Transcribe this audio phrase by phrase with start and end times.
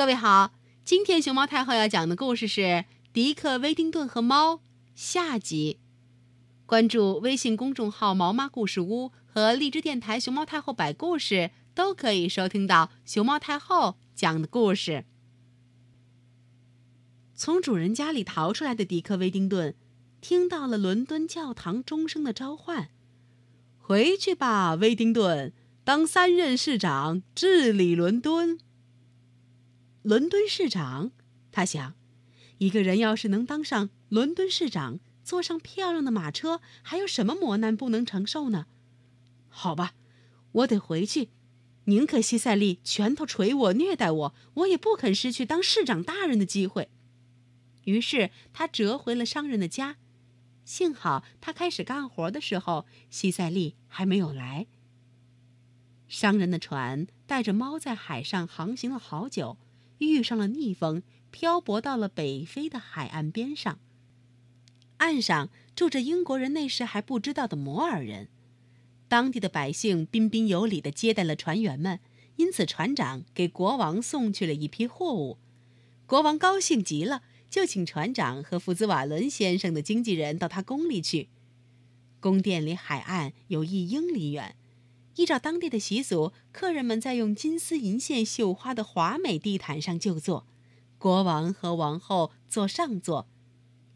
[0.00, 2.60] 各位好，今天熊猫太后要讲的故事是
[3.12, 4.54] 《迪克·威丁顿和猫》
[4.94, 5.78] 下集。
[6.64, 15.04] 关注微信公众号“毛妈故事屋”和荔枝电台“熊猫太后摆故事”，都可以收听到熊猫太后讲的故事。
[17.34, 19.74] 从主人家里逃出来的迪克·威丁顿，
[20.22, 22.88] 听到了伦敦教堂钟声的召唤
[23.76, 25.52] ：“回去吧，威丁顿，
[25.84, 28.58] 当三任市长，治理伦敦。”
[30.02, 31.10] 伦敦市长，
[31.52, 31.94] 他想，
[32.56, 38.66] 一个人要是能当上伦敦市长，坐上漂亮的马车，还有什么磨难不能承受呢？
[39.50, 39.92] 好吧，
[40.52, 41.28] 我得回去，
[41.84, 46.90] 宁可西塞利拳头捶我、虐待我，我也不肯失去当市长大人的机会。
[47.84, 49.96] 于是他折回了商人的家。
[50.64, 54.66] 幸好他开始干活的时候，西塞利还没有来。
[56.08, 59.58] 商人的船带着猫在海上航行了好久。
[60.08, 63.78] 遇上了逆风，漂泊到了北非的海岸边上。
[64.98, 68.28] 岸上住着英国人那时还不知道的摩尔人，
[69.08, 72.00] 当地的百姓彬彬有礼地接待了船员们，
[72.36, 75.38] 因此船长给国王送去了一批货物。
[76.06, 81.28] 国王高兴极了，就请船长和福兹瓦伦先生的经纪人到他宫里去。
[82.20, 84.56] 宫殿离海岸有一英里远。
[85.16, 90.46] 依照当地的习俗，客人们在用金丝银线绣花的华美地毯上就坐，
[90.98, 93.28] 国王和王后坐上座。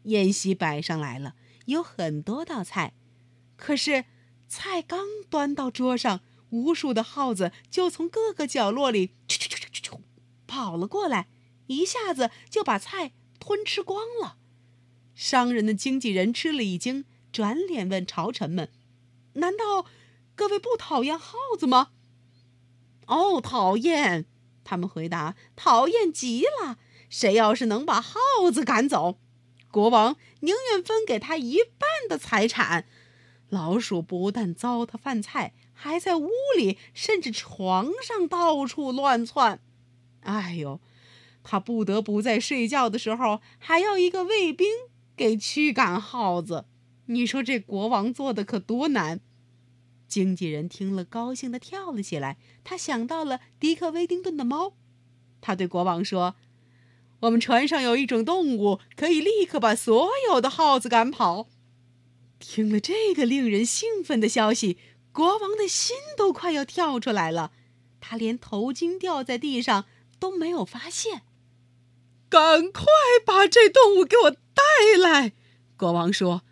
[0.03, 1.35] 宴席摆上来了，
[1.65, 2.93] 有很多道菜。
[3.55, 4.05] 可是，
[4.47, 9.99] 菜刚端到桌上，无数的耗子就从各个角落里啾啾啾啾啾
[10.45, 11.27] 跑了过来，
[11.67, 14.37] 一下子就把菜吞吃光了。
[15.15, 18.69] 商人的经纪人吃了一惊，转脸问朝臣们
[19.33, 19.87] ：“难道？”
[20.35, 21.91] 各位不讨厌耗子吗？
[23.07, 24.25] 哦，讨厌！
[24.63, 26.77] 他们回答：“讨厌极了！
[27.09, 28.19] 谁要是能把耗
[28.51, 29.19] 子赶走，
[29.71, 32.85] 国王宁愿分给他一半的财产。
[33.49, 39.61] 老鼠不但糟蹋饭菜，还在屋里甚至床上到处乱窜。
[40.21, 40.81] 哎呦，
[41.43, 44.67] 他不得不在睡觉的时候还要一个卫兵
[45.15, 46.65] 给驱赶耗子。
[47.05, 49.21] 你说这国王做的可多难！”
[50.07, 52.37] 经纪人听了，高兴地跳了起来。
[52.63, 54.73] 他想到了迪克·威丁顿的猫，
[55.41, 56.35] 他对国王说
[57.21, 61.47] ：“我们船上有一种动物，可以立刻把所有的耗子赶跑。”
[62.39, 64.77] 听了这个令人兴奋的消息，
[65.11, 67.51] 国王的心都快要跳出来了。
[67.99, 69.85] 他连头巾掉在地上
[70.19, 71.23] 都没有发现。
[72.29, 72.85] 赶快
[73.25, 75.33] 把这动物给我带来！
[75.75, 76.43] 国王说。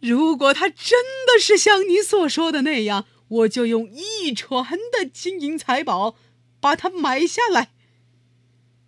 [0.00, 6.16] 如果他真的是像你所说的那样，我就用一船的金银财宝
[6.60, 7.72] 把它买下来。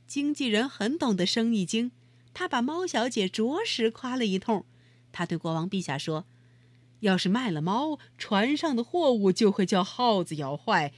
[0.06, 1.90] 经纪人很懂得生意经，
[2.32, 4.64] 他把猫小姐着实夸了一通。
[5.10, 6.26] 他对国王陛下说
[7.00, 10.92] ：“要是卖了猫，船上的货物就会叫耗子咬坏，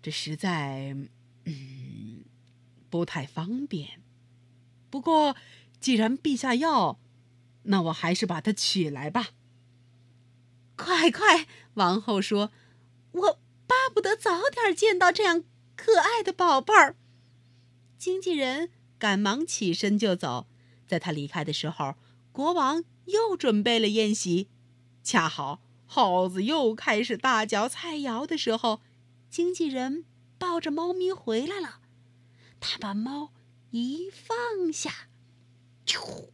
[0.00, 0.96] 这实在……
[1.44, 2.24] 嗯，
[2.88, 4.00] 不太方便。
[4.88, 5.36] 不过，
[5.80, 6.98] 既然陛下要，
[7.64, 9.30] 那我还是把它取来吧。”
[10.82, 11.46] 快快！
[11.74, 12.50] 王后说
[13.12, 15.44] ：“我巴不得早点见到这样
[15.76, 16.96] 可爱的宝贝儿。”
[17.98, 20.46] 经纪人赶忙起身就走。
[20.86, 21.94] 在他离开的时候，
[22.32, 24.48] 国王又准备了宴席。
[25.04, 28.80] 恰好耗子又开始大嚼菜肴的时候，
[29.28, 30.06] 经纪人
[30.38, 31.80] 抱着猫咪回来了。
[32.58, 33.32] 他把猫
[33.70, 35.08] 一放下，
[35.86, 36.30] 啾。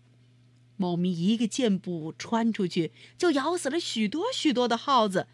[0.77, 5.27] 猫咪一个箭步穿出去，就咬死了许多许多的耗子。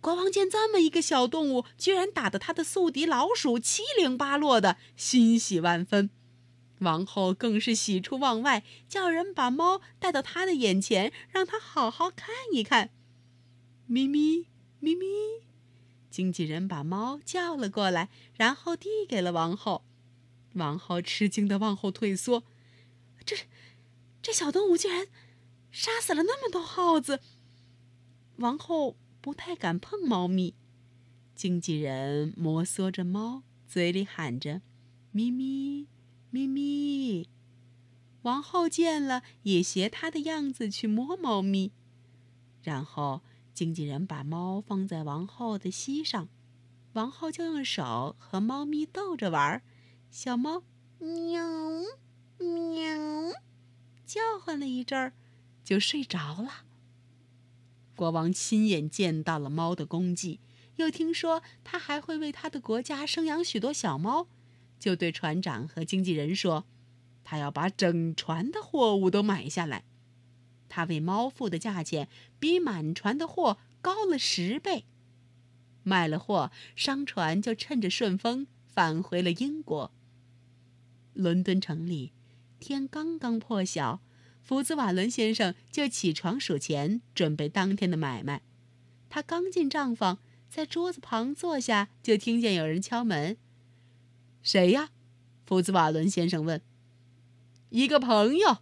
[0.00, 6.08] 国王见这么一个小动物居然打得他的宿敌老鼠七零八落的，欣喜万分。
[6.78, 12.90] 王后更是喜出望外，叫人把猫带到他的眼前，让他好好看一看。
[13.86, 14.46] 咪咪
[14.78, 15.06] 咪咪，
[16.08, 19.84] 经纪人把猫叫了过来，然后递给了王后。
[20.54, 22.44] 王后吃惊的往后退缩，
[23.26, 23.36] 这。
[24.22, 25.08] 这小动物竟然
[25.70, 27.20] 杀死了那么多耗子。
[28.36, 30.54] 王后不太敢碰猫咪，
[31.34, 34.62] 经纪人摩挲着猫，嘴里喊着
[35.12, 35.88] “咪咪
[36.30, 37.28] 咪咪”。
[38.22, 41.72] 王后见了，也学他的样子去摸猫咪。
[42.62, 43.22] 然后
[43.54, 46.28] 经纪人把猫放在王后的膝上，
[46.92, 49.62] 王后就用手和猫咪逗着玩儿。
[50.10, 50.62] 小猫
[50.98, 51.42] 喵
[52.38, 53.49] 喵。
[54.10, 55.12] 叫唤了一阵儿，
[55.62, 56.64] 就睡着了。
[57.94, 60.40] 国王亲眼见到了猫的功绩，
[60.78, 64.26] 又听说他还会为他的国家生养许多小猫，
[64.80, 66.66] 就对船长和经纪人说
[67.22, 69.84] ：“他要把整船的货物都买下来。
[70.68, 72.08] 他为猫付的价钱
[72.40, 74.86] 比满船的货高了十倍。
[75.84, 79.92] 卖了货，商船就趁着顺风返回了英国。
[81.14, 82.12] 伦敦城里，
[82.60, 84.00] 天刚刚破晓，
[84.42, 88.42] 福兹瓦伦先生就起床数钱，准备当天的买卖。
[89.08, 90.18] 他刚进账房，
[90.48, 93.36] 在桌子旁坐下，就听见有人敲门。”
[94.44, 94.90] 谁呀？
[95.44, 96.60] 福兹瓦伦先生问。
[97.70, 98.58] 一个朋友。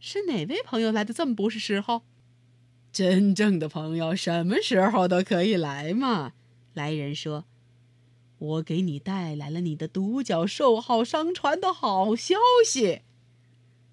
[0.00, 2.02] 是哪位朋友来的这么不是时候？
[2.92, 6.34] 真正的朋友什么时候都可以来嘛。
[6.74, 7.46] 来人说
[8.44, 13.02] ：“我给你带来了你的独角兽号商船的好消息。”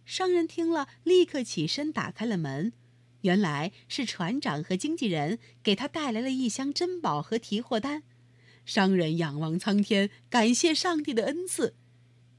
[0.05, 2.73] 商人听了，立刻起身打开了门。
[3.21, 8.03] 原来是船长和经纪人给他带来了一箱珍宝和提货单。
[8.65, 11.75] 商人仰望苍天，感谢上帝的恩赐。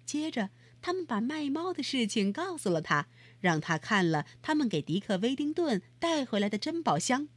[0.05, 0.51] 接着，
[0.81, 3.07] 他们把卖猫的事情告诉了他，
[3.41, 7.29] 让他看了他们给迪克·威丁顿带回来的珍宝箱。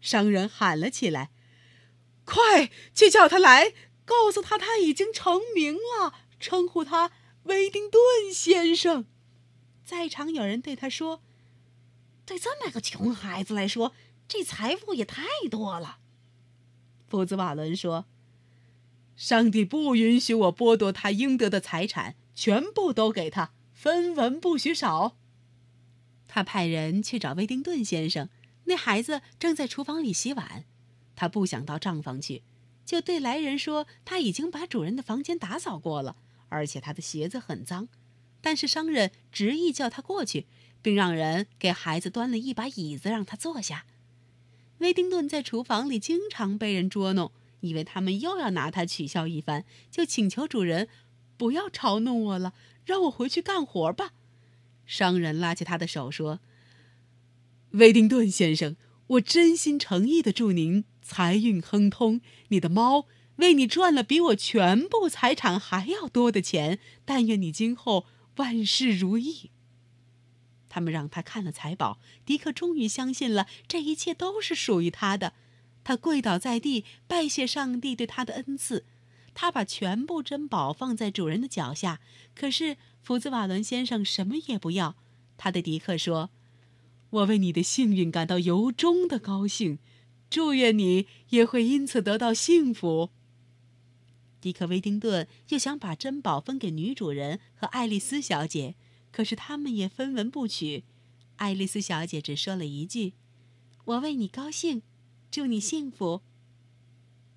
[0.00, 1.30] 商人喊了起来
[2.24, 3.72] ：“快去叫他来，
[4.08, 7.12] 告诉他他已经成名了，称呼他
[7.44, 8.00] 威丁顿
[8.32, 9.04] 先生。”
[9.84, 11.20] 在场有人对他说
[12.24, 13.92] ：“对这么个穷孩子来说，
[14.26, 15.98] 这财富也太多了。”
[17.06, 18.06] 福兹瓦伦说。
[19.16, 25.16] 上帝不允许我剥夺他应得的财产，全部都给他，分文不许少。
[26.28, 28.28] 他派人去找威丁顿先生，
[28.66, 30.64] 那孩子正在厨房里洗碗，
[31.16, 32.44] 他不想到账房去，
[32.88, 36.16] 就对来人说他已经把主人的房间打扫过了，
[36.48, 37.86] 而且他的鞋子很脏。
[38.40, 40.46] 但是商人执意叫他过去，
[40.80, 43.84] 并让人给孩子端了一把椅子让他坐下。
[44.78, 47.30] 威丁顿在厨房里经常被人捉弄。
[47.60, 50.88] 以为他们又要拿他取笑一番，就请求主人
[51.36, 52.54] 不要嘲弄我了，
[52.86, 54.12] 让我回去干活吧。
[54.86, 56.38] 商人拉起他的手说
[57.72, 58.76] ：“威丁顿先生，
[59.08, 62.20] 我真心诚意的祝您财运亨通。
[62.48, 63.06] 你的猫
[63.36, 68.04] 为你赚了比我全部财产还要多的钱，但愿你今后
[68.36, 69.50] 万事如意。”
[70.68, 75.32] 他们让他看了财宝，迪克终于相信了，这一切都是属于他的。
[75.82, 78.84] 他跪倒在地，拜谢上帝对他的恩赐。
[79.32, 82.00] 他把全部珍宝放在主人的脚下，
[82.34, 84.96] 可是福兹瓦伦先生什么也不要。
[85.38, 86.30] 他对迪克说
[87.10, 89.78] ：“我为你的幸运感到由衷的高兴，
[90.30, 93.10] 祝愿你也会因此得到幸福。”
[94.40, 98.76] 迪克·威丁顿又想把珍宝分给女主人和爱丽丝小姐，
[99.10, 100.84] 可是他们也分文不取。
[101.36, 103.14] 爱丽丝小姐只说了一句
[103.84, 104.82] ：“我为你高兴。”
[105.30, 106.22] 祝你幸福。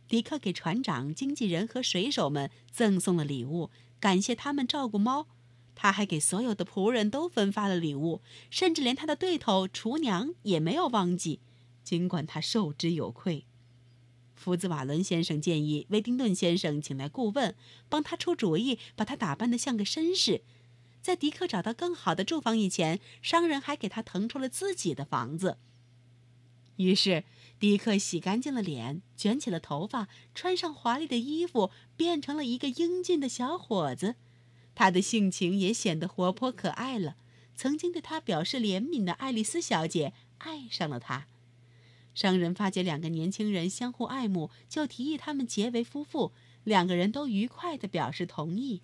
[0.08, 5.28] 迪克给船长、经纪人和水手们赠送了礼物，感谢他们照顾猫。
[5.76, 11.40] 他还给所有的仆人都分发了礼物，甚至连他的对头厨娘也没有忘记，
[11.84, 13.46] 尽管他受之有愧。
[14.36, 17.56] 福兹瓦伦先生建议威丁顿先生请来顾问，
[17.90, 20.42] 帮他出主意，把他打扮得像个绅士。
[21.02, 25.58] 在迪克找到更好的住房以前，商人还给他腾出了自己的房子。
[26.78, 27.24] 于是。
[27.60, 34.16] 迪克洗干净了脸，卷起了头发，穿上华丽的衣服，变成了一个英俊的小伙子。
[34.74, 37.18] 他的性情也显得活泼可爱了。
[37.56, 41.28] 曾经对他表示怜悯的爱丽丝小姐爱上了他。
[42.14, 46.32] 商人发觉两个年轻人相互爱慕，就提议他们结为夫妇。
[46.64, 48.82] 两个人都愉快地表示同意。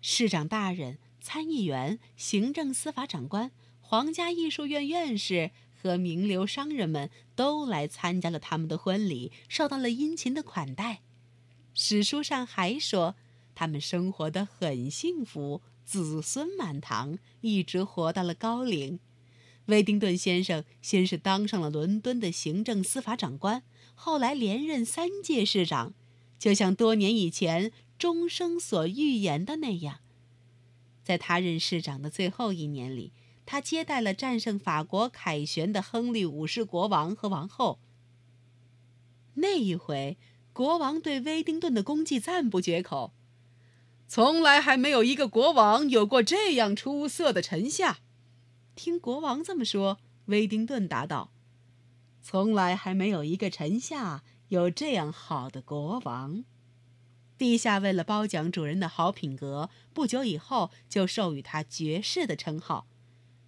[0.00, 5.50] 市长大人、参议员、行政司法长官、皇家艺术院院士。
[5.82, 11.02] 和名流商人们都来参加了他们的婚礼，受到了殷勤的款待。
[11.74, 13.16] 史书上还说，
[13.56, 19.00] 他们生活得很幸福，子孙满堂，一直活到了高龄。
[19.66, 23.62] 威丁顿先生先是当上了伦敦的行政司法长官，
[23.94, 25.94] 后来连任三届市长，
[26.38, 30.00] 就像多年以前钟声所预言的那样，
[31.04, 33.12] 在他任市长的最后一年里。
[33.44, 37.80] 他接待了战胜法国凯旋的亨利五世国王和王后。
[39.34, 40.16] 那一回，
[40.52, 43.12] 国王对威丁顿的功绩赞不绝口，
[44.06, 47.98] 从来还没有一个国王有过这样出色的臣下。
[48.74, 51.32] 听国王这么说，威丁顿答道
[52.22, 56.44] ：“从来还没有一个臣下有这样好的国王。”
[57.38, 62.86] 陛下为了褒奖主人的好品格，不久以后就授予他爵士的称号。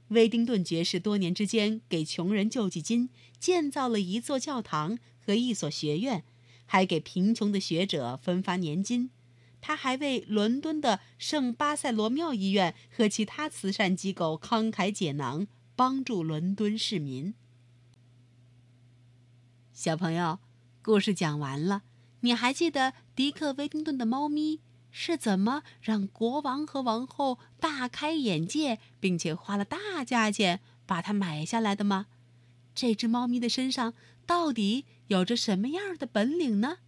[0.09, 6.25] 威丁顿爵士多年之间给穷人救济金，建造了一座教堂和一所学院，
[6.67, 9.11] 还给贫穷的学者分发年金。
[9.67, 17.33] 他还为伦敦的圣巴塞罗庙医院和其他慈善机构慷慨解囊，帮助伦敦市民。
[19.73, 20.39] 小朋友，
[20.83, 21.81] 故事讲完了，
[22.21, 32.09] 你还记得迪克·威丁顿的猫咪是怎么让国王和王后大开眼界，并且花了大价钱把它买下来的吗？
[32.75, 33.95] 这只猫咪的身上
[34.27, 36.81] 到底有着什么样的本领呢？